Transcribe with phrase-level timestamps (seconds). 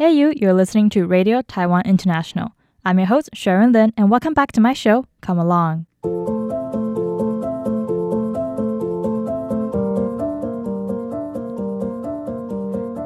[0.00, 2.52] Hey, you, you're listening to Radio Taiwan International.
[2.86, 5.84] I'm your host, Sharon Lin, and welcome back to my show, Come Along.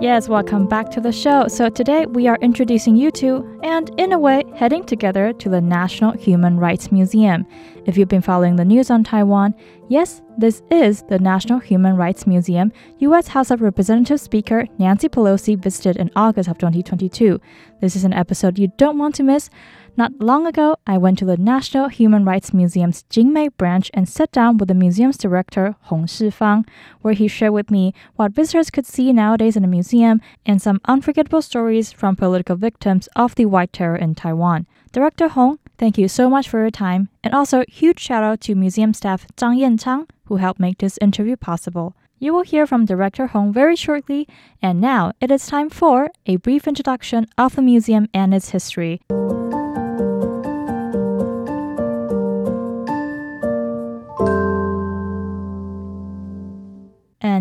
[0.05, 1.49] Yes, welcome back to the show.
[1.49, 5.63] So today we are introducing you to, and in a way, heading together to the
[5.63, 7.47] National Human Rights Museum.
[7.87, 9.55] If you've been following the news on Taiwan,
[9.89, 13.29] yes, this is the National Human Rights Museum U.S.
[13.29, 17.41] House of Representatives Speaker Nancy Pelosi visited in August of 2022.
[17.81, 19.49] This is an episode you don't want to miss.
[19.97, 24.33] Not long ago, I went to the National Human Rights Museum's Jingmei branch and sat
[24.33, 26.67] down with the museum's director, Hong Shifang,
[27.01, 30.81] where he shared with me what visitors could see nowadays in the museum and some
[30.87, 34.67] unforgettable stories from political victims of the White Terror in Taiwan.
[34.91, 38.57] Director Hong, thank you so much for your time, and also huge shout out to
[38.57, 41.95] museum staff Zhang Yanchang, who helped make this interview possible.
[42.19, 44.27] You will hear from Director Hong very shortly,
[44.61, 49.01] and now it is time for a brief introduction of the museum and its history.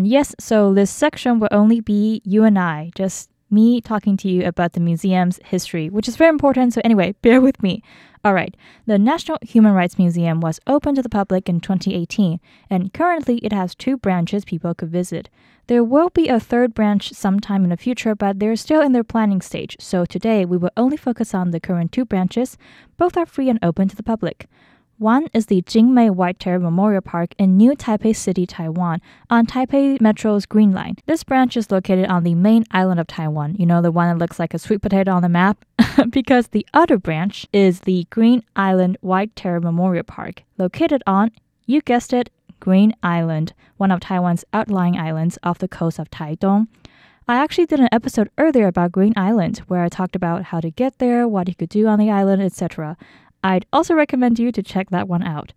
[0.04, 4.28] And yes, so this section will only be you and I, just me talking to
[4.28, 6.74] you about the museum's history, which is very important.
[6.74, 7.82] So, anyway, bear with me.
[8.22, 12.38] All right, the National Human Rights Museum was open to the public in 2018,
[12.68, 15.30] and currently it has two branches people could visit.
[15.68, 19.04] There will be a third branch sometime in the future, but they're still in their
[19.04, 22.58] planning stage, so today we will only focus on the current two branches.
[22.98, 24.48] Both are free and open to the public.
[25.04, 30.00] One is the Jingmei White Terror Memorial Park in New Taipei City, Taiwan, on Taipei
[30.00, 30.96] Metro's Green Line.
[31.04, 34.18] This branch is located on the main island of Taiwan, you know, the one that
[34.18, 35.62] looks like a sweet potato on the map,
[36.08, 41.32] because the other branch is the Green Island White Terror Memorial Park, located on,
[41.66, 46.66] you guessed it, Green Island, one of Taiwan's outlying islands off the coast of Taitung.
[47.26, 50.70] I actually did an episode earlier about Green Island where I talked about how to
[50.70, 52.98] get there, what you could do on the island, etc.
[53.44, 55.52] I'd also recommend you to check that one out.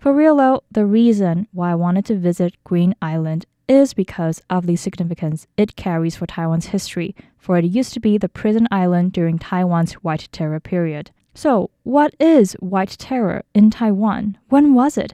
[0.00, 4.66] For real though, the reason why I wanted to visit Green Island is because of
[4.66, 9.12] the significance it carries for Taiwan's history, for it used to be the prison island
[9.12, 11.10] during Taiwan's White Terror period.
[11.34, 14.38] So, what is White Terror in Taiwan?
[14.48, 15.12] When was it?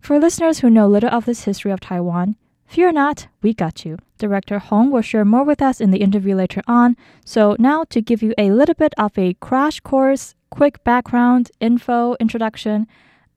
[0.00, 2.34] For listeners who know little of this history of Taiwan,
[2.66, 3.98] fear not, we got you.
[4.20, 6.96] Director Hong will share more with us in the interview later on.
[7.24, 12.16] So, now to give you a little bit of a crash course quick background, info,
[12.20, 12.86] introduction.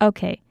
[0.02, 0.42] Okay,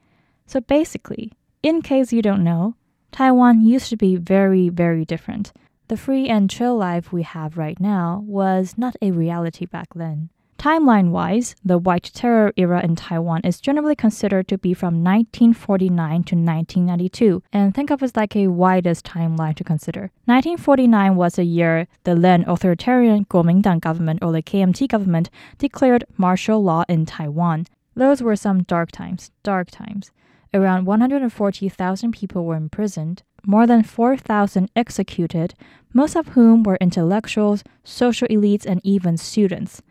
[0.47, 2.75] so basically, in case you don't know,
[3.11, 5.51] Taiwan used to be very, very different.
[5.89, 10.29] The free and chill life we have right now was not a reality back then.
[10.57, 16.23] Timeline wise, the White Terror era in Taiwan is generally considered to be from 1949
[16.23, 20.11] to 1992, and think of it as like a widest timeline to consider.
[20.25, 26.63] 1949 was a year the then authoritarian Kuomintang government or the KMT government declared martial
[26.63, 27.67] law in Taiwan.
[27.95, 30.11] Those were some dark times, dark times.
[30.53, 35.55] Around 140,000 people were imprisoned, more than 4,000 executed,
[35.93, 39.81] most of whom were intellectuals, social elites, and even students.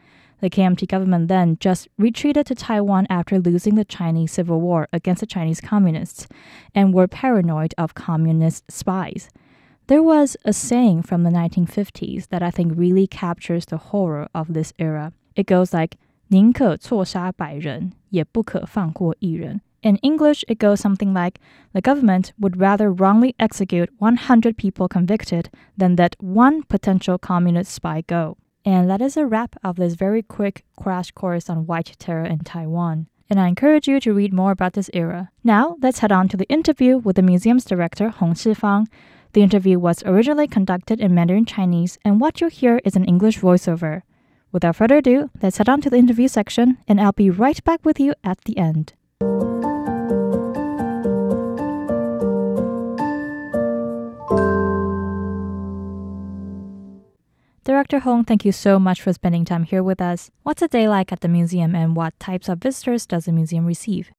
[0.41, 5.21] The KMT government then just retreated to Taiwan after losing the Chinese Civil War against
[5.21, 6.27] the Chinese Communists
[6.75, 9.29] and were paranoid of communist spies.
[9.87, 14.53] There was a saying from the 1950s that I think really captures the horror of
[14.53, 15.13] this era.
[15.35, 15.97] It goes like,
[16.29, 19.61] 宁可错杀百人，也不可放过一人.
[19.81, 21.39] In English, it goes something like
[21.71, 28.03] The government would rather wrongly execute 100 people convicted than let one potential communist spy
[28.05, 28.35] go.
[28.64, 32.40] And that is a wrap of this very quick crash course on white terror in
[32.40, 33.08] Taiwan.
[33.28, 35.30] And I encourage you to read more about this era.
[35.42, 38.86] Now, let's head on to the interview with the museum's director, Hong Shifang.
[39.32, 43.40] The interview was originally conducted in Mandarin Chinese, and what you'll hear is an English
[43.40, 44.02] voiceover.
[44.52, 47.84] Without further ado, let's head on to the interview section, and I'll be right back
[47.84, 48.92] with you at the end.
[57.64, 60.32] Director Hong, thank you so much for spending time here with us.
[60.42, 63.66] What's a day like at the museum and what types of visitors does the museum
[63.66, 64.10] receive?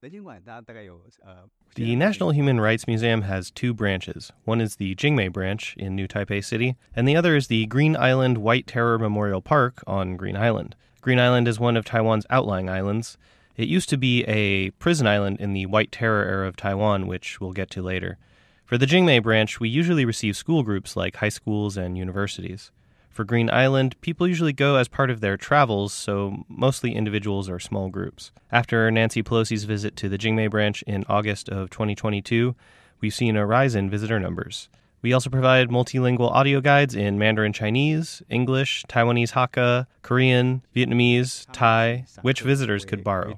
[0.00, 4.32] The National Human Rights Museum has two branches.
[4.44, 7.94] One is the Jingmei branch in New Taipei City, and the other is the Green
[7.94, 10.74] Island White Terror Memorial Park on Green Island.
[11.02, 13.18] Green Island is one of Taiwan's outlying islands.
[13.54, 17.38] It used to be a prison island in the White Terror era of Taiwan, which
[17.38, 18.16] we'll get to later.
[18.64, 22.70] For the Jingmei branch, we usually receive school groups like high schools and universities.
[23.18, 27.58] For Green Island, people usually go as part of their travels, so mostly individuals or
[27.58, 28.30] small groups.
[28.52, 32.54] After Nancy Pelosi's visit to the Jingmei branch in August of 2022,
[33.00, 34.68] we've seen a rise in visitor numbers.
[35.02, 42.04] We also provide multilingual audio guides in Mandarin Chinese, English, Taiwanese Hakka, Korean, Vietnamese, Thai,
[42.22, 43.36] which visitors could borrow.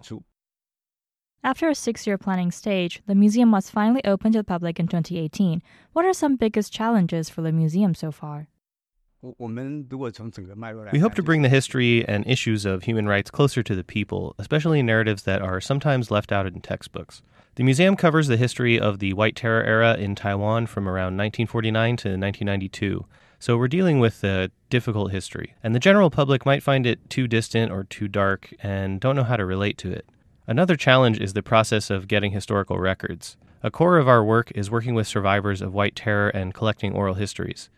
[1.43, 4.89] After a six year planning stage, the museum was finally open to the public in
[4.89, 5.63] 2018.
[5.95, 8.49] What are some biggest challenges for the museum so far?
[10.93, 14.35] We hope to bring the history and issues of human rights closer to the people,
[14.39, 17.23] especially narratives that are sometimes left out in textbooks.
[17.57, 21.97] The museum covers the history of the White Terror era in Taiwan from around 1949
[21.99, 23.05] to 1992.
[23.39, 27.27] So we're dealing with a difficult history, and the general public might find it too
[27.27, 30.07] distant or too dark and don't know how to relate to it.
[30.47, 33.37] Another challenge is the process of getting historical records.
[33.63, 37.15] A core of our work is working with survivors of White Terror and collecting oral
[37.15, 37.69] histories.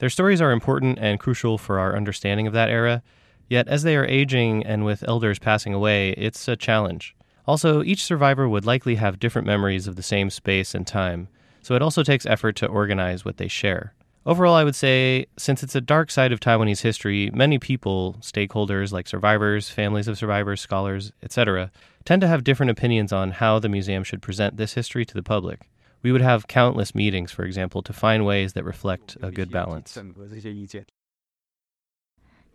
[0.00, 3.02] Their stories are important and crucial for our understanding of that era,
[3.50, 7.14] yet as they are aging and with elders passing away, it's a challenge.
[7.46, 11.28] Also, each survivor would likely have different memories of the same space and time,
[11.60, 13.92] so it also takes effort to organize what they share.
[14.24, 18.92] Overall, I would say, since it's a dark side of Taiwanese history, many people, stakeholders
[18.92, 21.70] like survivors, families of survivors, scholars, etc.,
[22.06, 25.22] tend to have different opinions on how the museum should present this history to the
[25.22, 25.68] public.
[26.02, 29.98] We would have countless meetings, for example, to find ways that reflect a good balance.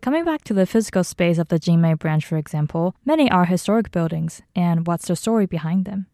[0.01, 3.91] Coming back to the physical space of the Jingmei branch, for example, many are historic
[3.91, 6.07] buildings, and what's the story behind them?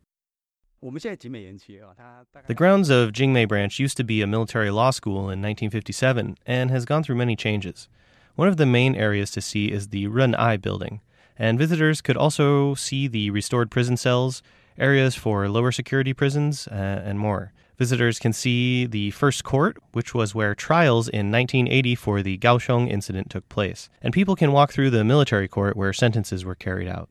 [2.48, 6.72] The grounds of Jingmei branch used to be a military law school in 1957 and
[6.72, 7.88] has gone through many changes.
[8.36, 11.01] One of the main areas to see is the Ren Ai building,
[11.38, 14.42] and visitors could also see the restored prison cells,
[14.77, 17.53] areas for lower security prisons, uh, and more.
[17.77, 22.89] Visitors can see the first court, which was where trials in 1980 for the Kaohsiung
[22.89, 26.88] incident took place, and people can walk through the military court where sentences were carried
[26.88, 27.09] out.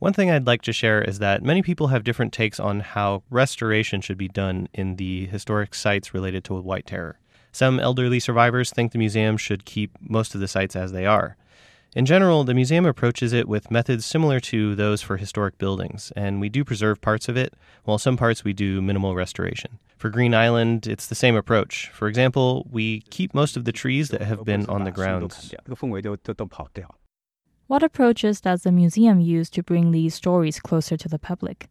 [0.00, 3.22] One thing I'd like to share is that many people have different takes on how
[3.30, 7.20] restoration should be done in the historic sites related to White Terror.
[7.52, 11.36] Some elderly survivors think the museum should keep most of the sites as they are.
[11.94, 16.40] In general, the museum approaches it with methods similar to those for historic buildings, and
[16.40, 17.52] we do preserve parts of it,
[17.84, 19.78] while some parts we do minimal restoration.
[19.98, 21.90] For Green Island, it's the same approach.
[21.92, 25.54] For example, we keep most of the trees that have been on the grounds.
[27.66, 31.68] What approaches does the museum use to bring these stories closer to the public?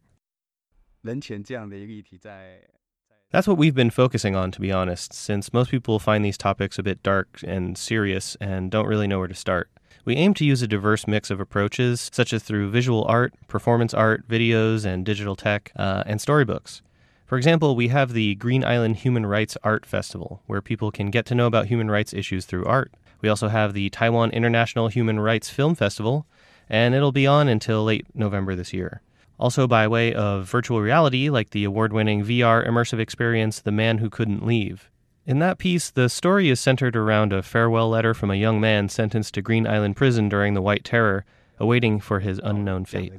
[3.32, 6.78] That's what we've been focusing on, to be honest, since most people find these topics
[6.78, 9.70] a bit dark and serious and don't really know where to start.
[10.04, 13.94] We aim to use a diverse mix of approaches, such as through visual art, performance
[13.94, 16.82] art, videos, and digital tech, uh, and storybooks.
[17.26, 21.26] For example, we have the Green Island Human Rights Art Festival, where people can get
[21.28, 22.92] to know about human rights issues through art.
[23.22, 26.26] We also have the Taiwan International Human Rights Film Festival,
[26.68, 29.02] and it'll be on until late November this year.
[29.42, 33.98] Also, by way of virtual reality, like the award winning VR immersive experience The Man
[33.98, 34.92] Who Couldn't Leave.
[35.26, 38.88] In that piece, the story is centered around a farewell letter from a young man
[38.88, 41.26] sentenced to Green Island Prison during the White Terror,
[41.58, 43.14] awaiting for his unknown fate.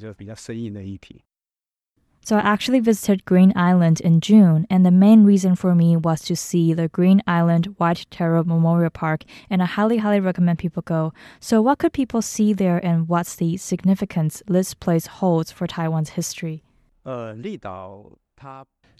[2.24, 6.20] So I actually visited Green Island in June, and the main reason for me was
[6.22, 10.82] to see the Green Island White Terror Memorial Park, and I highly, highly recommend people
[10.82, 11.12] go.
[11.40, 16.10] So, what could people see there, and what's the significance this place holds for Taiwan's
[16.10, 16.62] history?
[17.04, 17.34] Uh,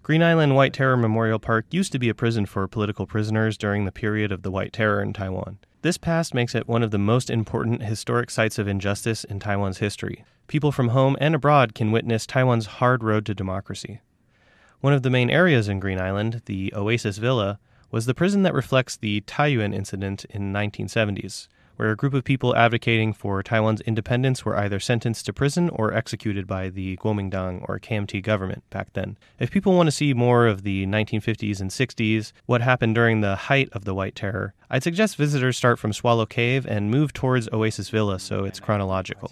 [0.02, 3.84] Green Island White Terror Memorial Park used to be a prison for political prisoners during
[3.84, 5.58] the period of the White Terror in Taiwan.
[5.82, 9.78] This past makes it one of the most important historic sites of injustice in Taiwan's
[9.78, 10.24] history.
[10.46, 14.00] People from home and abroad can witness Taiwan's hard road to democracy.
[14.80, 17.58] One of the main areas in Green Island, the Oasis Villa,
[17.90, 22.54] was the prison that reflects the Taiyuan incident in 1970s, where a group of people
[22.56, 27.78] advocating for Taiwan's independence were either sentenced to prison or executed by the Kuomintang or
[27.78, 29.16] KMT government back then.
[29.38, 33.36] If people want to see more of the 1950s and 60s, what happened during the
[33.36, 37.48] height of the White Terror, I'd suggest visitors start from Swallow Cave and move towards
[37.52, 39.30] Oasis Villa so it's chronological.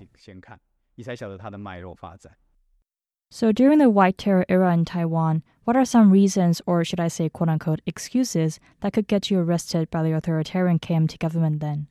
[3.33, 7.07] So during the White Terror era in Taiwan, what are some reasons, or should I
[7.07, 11.87] say quote unquote excuses, that could get you arrested by the authoritarian KMT government then?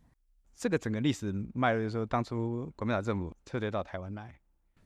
[0.58, 4.34] 这个整个历史脉络就是说，当初国民党政府撤退到台湾来。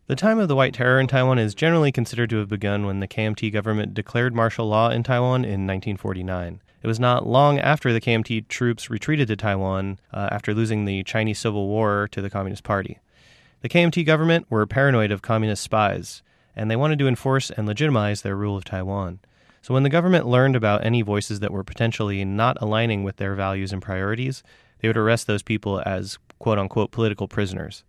[0.06, 3.00] The time of the White Terror in Taiwan is generally considered to have begun when
[3.00, 6.60] the KMT government declared martial law in Taiwan in 1949.
[6.82, 11.02] It was not long after the KMT troops retreated to Taiwan uh, after losing the
[11.02, 12.98] Chinese Civil War to the Communist Party.
[13.60, 16.22] The KMT government were paranoid of communist spies,
[16.56, 19.18] and they wanted to enforce and legitimize their rule of Taiwan.
[19.60, 23.34] So when the government learned about any voices that were potentially not aligning with their
[23.34, 24.42] values and priorities,
[24.83, 27.85] they would arrest those people as quote unquote political prisoners.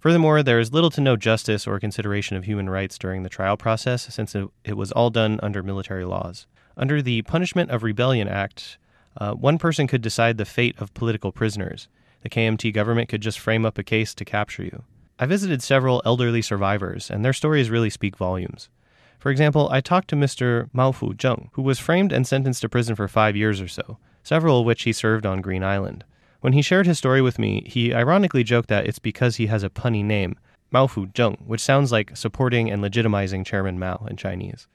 [0.00, 3.58] Furthermore, there is little to no justice or consideration of human rights during the trial
[3.58, 6.46] process since it, was all done under military laws.
[6.74, 8.78] Under the Punishment of Rebellion Act,
[9.18, 11.86] uh, one person could decide the fate of political prisoners.
[12.22, 14.84] The KMT government could just frame up a case to capture you.
[15.18, 18.70] I visited several elderly survivors, and their stories really speak volumes.
[19.18, 20.70] For example, I talked to Mr.
[20.72, 23.98] Mao Fu Zheng, who was framed and sentenced to prison for five years or so,
[24.22, 26.04] several of which he served on Green Island.
[26.42, 29.62] When he shared his story with me, he ironically joked that it's because he has
[29.62, 30.34] a punny name,
[30.72, 34.66] Mao Fu Zheng, which sounds like supporting and legitimizing Chairman Mao in Chinese.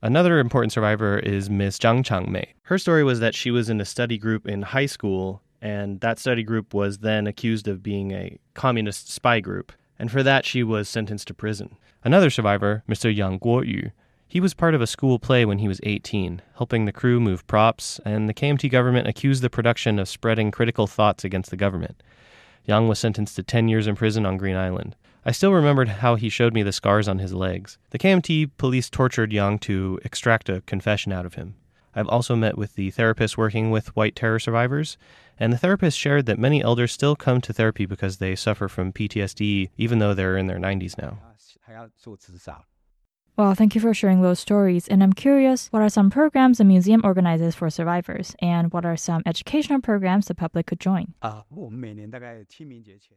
[0.00, 2.46] Another important survivor is Miss Zhang Changmei.
[2.62, 6.20] Her story was that she was in a study group in high school, and that
[6.20, 10.62] study group was then accused of being a communist spy group, and for that she
[10.62, 11.76] was sentenced to prison.
[12.04, 13.12] Another survivor, Mr.
[13.12, 13.90] Yang Guoyu,
[14.28, 17.46] he was part of a school play when he was 18, helping the crew move
[17.46, 22.02] props, and the KMT government accused the production of spreading critical thoughts against the government.
[22.64, 24.96] Yang was sentenced to 10 years in prison on Green Island.
[25.24, 27.78] I still remembered how he showed me the scars on his legs.
[27.90, 31.54] The KMT police tortured Yang to extract a confession out of him.
[31.94, 34.98] I've also met with the therapist working with white terror survivors,
[35.38, 38.92] and the therapist shared that many elders still come to therapy because they suffer from
[38.92, 41.18] PTSD, even though they're in their 90s now.
[43.36, 44.88] Well, thank you for sharing those stories.
[44.88, 48.34] And I'm curious, what are some programs the museum organizes for survivors?
[48.40, 51.12] And what are some educational programs the public could join?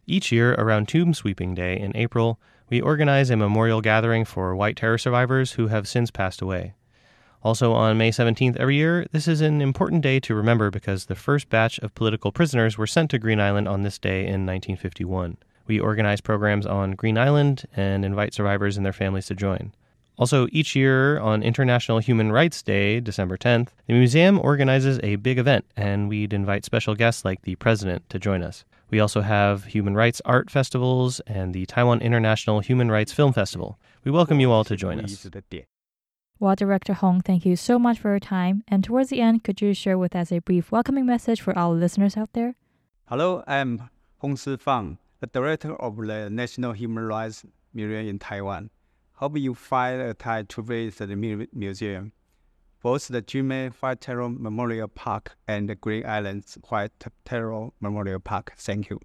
[0.07, 2.37] Each year, around Tomb Sweeping Day in April,
[2.69, 6.73] we organize a memorial gathering for white terror survivors who have since passed away.
[7.41, 11.15] Also, on May 17th every year, this is an important day to remember because the
[11.15, 15.37] first batch of political prisoners were sent to Green Island on this day in 1951.
[15.65, 19.71] We organize programs on Green Island and invite survivors and their families to join.
[20.19, 25.39] Also, each year on International Human Rights Day, December 10th, the museum organizes a big
[25.39, 28.65] event, and we'd invite special guests like the president to join us.
[28.89, 33.79] We also have human rights art festivals and the Taiwan International Human Rights Film Festival.
[34.03, 35.25] We welcome you all to join us.
[36.37, 38.65] Well, Director Hong, thank you so much for your time.
[38.67, 41.71] And towards the end, could you share with us a brief welcoming message for our
[41.71, 42.55] listeners out there?
[43.05, 48.69] Hello, I'm Hong Si Fang, the director of the National Human Rights Museum in Taiwan.
[49.19, 52.13] Hope you find a time to visit the museum.
[52.81, 56.93] Both the Jingmei White Terror Memorial Park and the Green Islands White
[57.25, 58.53] Terror Memorial Park.
[58.55, 59.01] Thank you.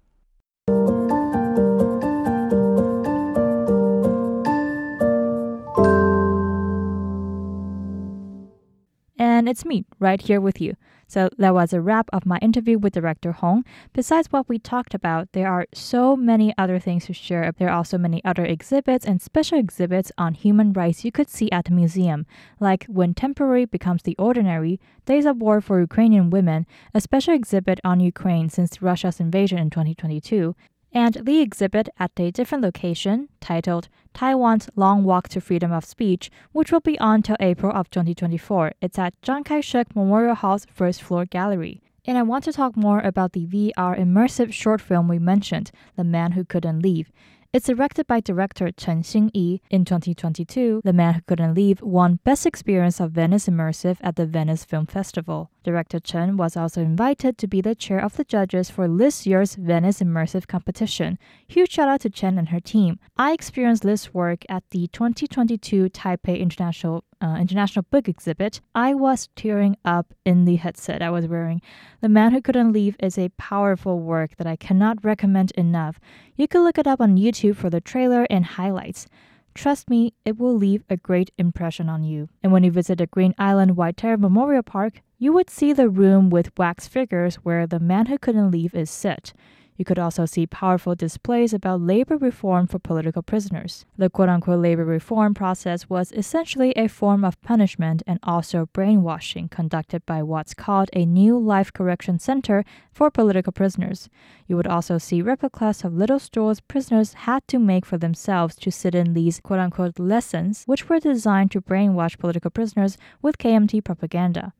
[9.45, 10.73] And it's me, right here with you.
[11.05, 13.63] So that was a wrap of my interview with Director Hong.
[13.93, 17.51] Besides what we talked about, there are so many other things to share.
[17.51, 21.51] There are also many other exhibits and special exhibits on human rights you could see
[21.51, 22.25] at the museum,
[22.59, 27.79] like When Temporary Becomes the Ordinary, Days of War for Ukrainian Women, a special exhibit
[27.83, 30.55] on Ukraine since Russia's invasion in 2022,
[30.95, 36.31] and the exhibit at a different location titled Taiwan's Long Walk to Freedom of Speech,
[36.53, 38.71] which will be on till April of 2024.
[38.81, 41.81] It's at Chiang Kai shek Memorial Hall's first floor gallery.
[42.05, 46.05] And I want to talk more about the VR immersive short film we mentioned, The
[46.05, 47.11] Man Who Couldn't Leave.
[47.51, 49.59] It's directed by director Chen Xingyi.
[49.69, 54.25] In 2022, The Man Who Couldn't Leave won Best Experience of Venice Immersive at the
[54.25, 55.51] Venice Film Festival.
[55.65, 59.55] Director Chen was also invited to be the chair of the judges for this year's
[59.55, 61.17] Venice Immersive competition.
[61.47, 62.99] Huge shout out to Chen and her team.
[63.17, 69.29] I experienced this work at the 2022 Taipei International uh, International Book Exhibit, I was
[69.35, 71.61] tearing up in the headset I was wearing.
[72.01, 75.99] The Man Who Couldn't Leave is a powerful work that I cannot recommend enough.
[76.35, 79.07] You can look it up on YouTube for the trailer and highlights.
[79.55, 82.27] Trust me, it will leave a great impression on you.
[82.43, 85.89] And when you visit the Green Island White Terror Memorial Park, you would see the
[85.89, 89.31] room with wax figures where the man who couldn't leave is set.
[89.77, 93.85] You could also see powerful displays about labor reform for political prisoners.
[93.97, 99.49] The quote unquote labor reform process was essentially a form of punishment and also brainwashing
[99.49, 102.63] conducted by what's called a New Life Correction Center
[102.93, 104.09] for political prisoners.
[104.47, 108.71] You would also see replicas of little stools prisoners had to make for themselves to
[108.71, 113.83] sit in these quote unquote lessons, which were designed to brainwash political prisoners with KMT
[113.83, 114.53] propaganda.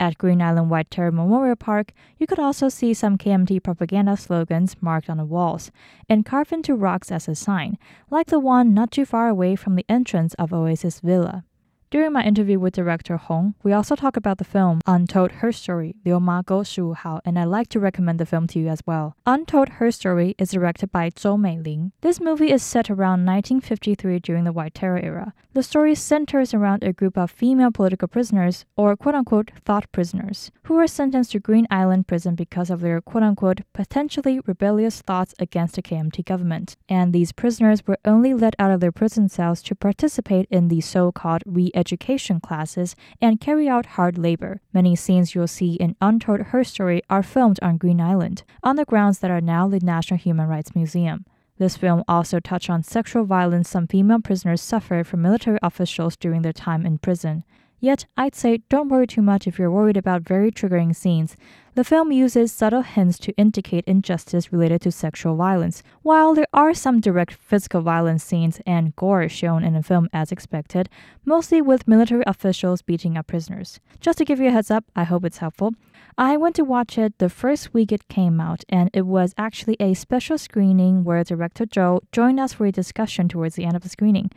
[0.00, 4.74] At Green Island White Terror Memorial Park, you could also see some KMT propaganda slogans
[4.80, 5.70] marked on the walls
[6.08, 7.76] and carved into rocks as a sign,
[8.10, 11.44] like the one not too far away from the entrance of Oasis Villa.
[11.90, 15.96] During my interview with director Hong, we also talk about the film Untold Her Story,
[16.04, 18.80] Liu Ma Go Shu Hao, and I'd like to recommend the film to you as
[18.86, 19.16] well.
[19.26, 21.90] Untold Her Story is directed by Zhou Meiling.
[22.00, 25.34] This movie is set around 1953 during the White Terror era.
[25.52, 30.52] The story centers around a group of female political prisoners, or quote unquote thought prisoners,
[30.62, 35.34] who were sentenced to Green Island prison because of their quote unquote potentially rebellious thoughts
[35.40, 36.76] against the KMT government.
[36.88, 40.80] And these prisoners were only let out of their prison cells to participate in the
[40.82, 44.60] so called re education classes and carry out hard labor.
[44.72, 48.84] Many scenes you'll see in Untold Her Story are filmed on Green Island, on the
[48.84, 51.24] grounds that are now the National Human Rights Museum.
[51.58, 56.42] This film also touched on sexual violence some female prisoners suffered from military officials during
[56.42, 57.44] their time in prison.
[57.80, 61.34] Yet, I'd say don't worry too much if you're worried about very triggering scenes.
[61.74, 65.82] The film uses subtle hints to indicate injustice related to sexual violence.
[66.02, 70.30] While there are some direct physical violence scenes and gore shown in the film as
[70.30, 70.90] expected,
[71.24, 73.80] mostly with military officials beating up prisoners.
[73.98, 75.72] Just to give you a heads up, I hope it's helpful.
[76.18, 79.76] I went to watch it the first week it came out, and it was actually
[79.80, 83.82] a special screening where director Zhou joined us for a discussion towards the end of
[83.82, 84.30] the screening.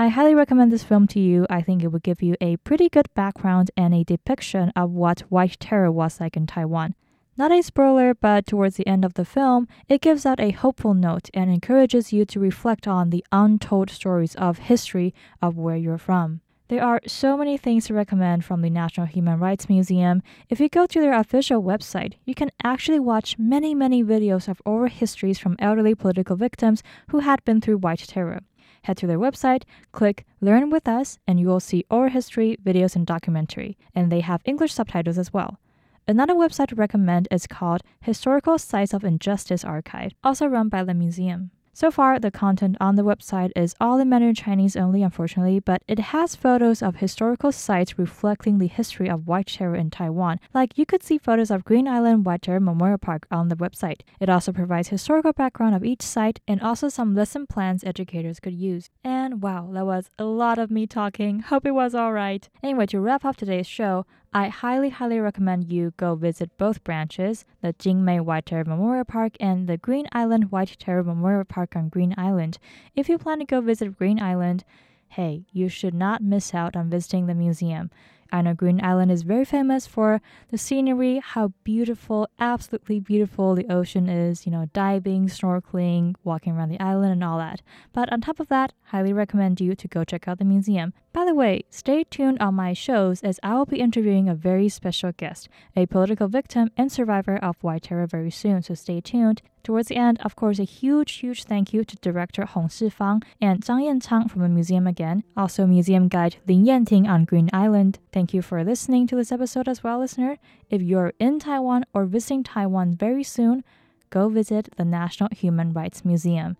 [0.00, 1.44] I highly recommend this film to you.
[1.50, 5.22] I think it would give you a pretty good background and a depiction of what
[5.22, 6.94] white terror was like in Taiwan.
[7.36, 10.94] Not a spoiler, but towards the end of the film, it gives out a hopeful
[10.94, 15.98] note and encourages you to reflect on the untold stories of history of where you're
[15.98, 16.42] from.
[16.68, 20.22] There are so many things to recommend from the National Human Rights Museum.
[20.48, 24.62] If you go to their official website, you can actually watch many, many videos of
[24.64, 28.42] oral histories from elderly political victims who had been through white terror
[28.82, 32.96] head to their website, click Learn with Us, and you will see oral history, videos,
[32.96, 33.76] and documentary.
[33.94, 35.58] And they have English subtitles as well.
[36.06, 40.94] Another website to recommend is called Historical Sites of Injustice Archive, also run by the
[40.94, 41.50] museum.
[41.78, 45.80] So far, the content on the website is all in Mandarin Chinese only, unfortunately, but
[45.86, 50.40] it has photos of historical sites reflecting the history of white terror in Taiwan.
[50.52, 54.00] Like you could see photos of Green Island White Terror Memorial Park on the website.
[54.18, 58.54] It also provides historical background of each site and also some lesson plans educators could
[58.54, 58.90] use.
[59.04, 61.38] And wow, that was a lot of me talking.
[61.48, 62.48] Hope it was alright.
[62.60, 67.46] Anyway, to wrap up today's show, I highly, highly recommend you go visit both branches,
[67.62, 71.88] the Jingmei White Terror Memorial Park and the Green Island White Terror Memorial Park on
[71.88, 72.58] Green Island.
[72.94, 74.64] If you plan to go visit Green Island,
[75.08, 77.90] hey, you should not miss out on visiting the museum.
[78.30, 80.20] I know Green Island is very famous for
[80.50, 86.68] the scenery, how beautiful, absolutely beautiful the ocean is, you know, diving, snorkeling, walking around
[86.68, 87.62] the island, and all that.
[87.92, 90.92] But on top of that, highly recommend you to go check out the museum.
[91.12, 94.68] By the way, stay tuned on my shows as I will be interviewing a very
[94.68, 99.40] special guest, a political victim and survivor of white terror very soon, so stay tuned.
[99.68, 103.62] Towards the end, of course, a huge, huge thank you to director Hong Shifang and
[103.62, 107.98] Zhang Yanchang from the museum again, also museum guide Lin Yanting on Green Island.
[108.10, 110.38] Thank you for listening to this episode as well, listener.
[110.70, 113.62] If you're in Taiwan or visiting Taiwan very soon,
[114.08, 116.56] go visit the National Human Rights Museum.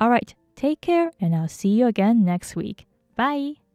[0.00, 2.88] All right, take care, and I'll see you again next week.
[3.14, 3.67] Bye.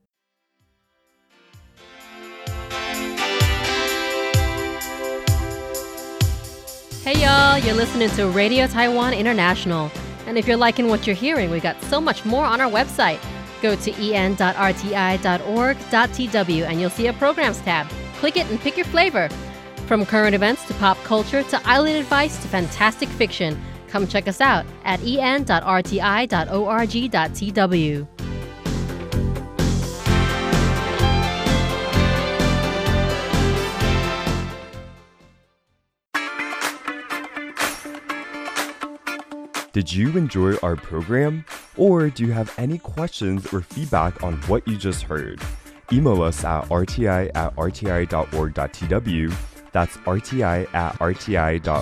[7.03, 9.91] Hey y'all, you're listening to Radio Taiwan International.
[10.25, 13.19] And if you're liking what you're hearing, we got so much more on our website.
[13.61, 14.45] Go to en.rti.org.tw
[16.65, 17.89] and you'll see a programs tab.
[18.19, 19.27] Click it and pick your flavor.
[19.85, 24.39] From current events to pop culture to island advice to fantastic fiction, come check us
[24.39, 25.57] out at en.rti.org.tw.
[39.73, 41.45] Did you enjoy our program?
[41.77, 45.41] Or do you have any questions or feedback on what you just heard?
[45.91, 49.33] Email us at rti at rti.org.tw.
[49.71, 51.73] That's rti at rti.org.tw.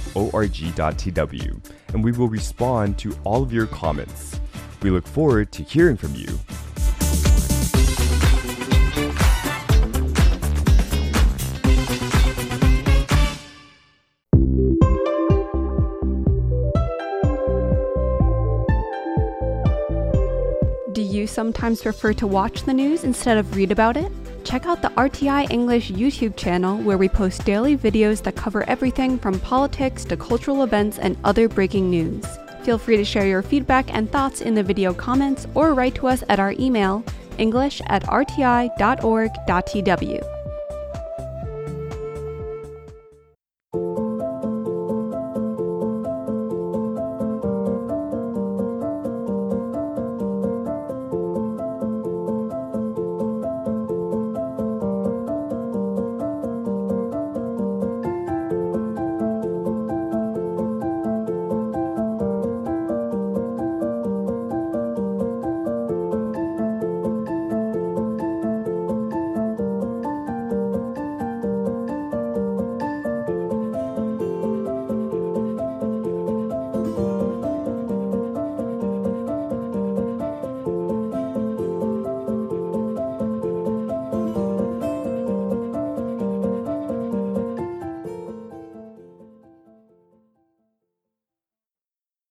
[1.93, 4.39] And we will respond to all of your comments.
[4.81, 6.39] We look forward to hearing from you.
[21.01, 24.11] Do you sometimes prefer to watch the news instead of read about it?
[24.43, 29.17] Check out the RTI English YouTube channel where we post daily videos that cover everything
[29.17, 32.23] from politics to cultural events and other breaking news.
[32.61, 36.05] Feel free to share your feedback and thoughts in the video comments or write to
[36.05, 37.03] us at our email
[37.39, 38.71] english at rti.org.tw.